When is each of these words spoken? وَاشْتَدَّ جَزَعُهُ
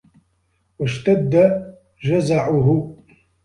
وَاشْتَدَّ 0.79 1.65
جَزَعُهُ 2.03 2.95